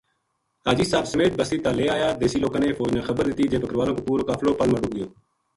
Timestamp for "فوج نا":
2.77-3.01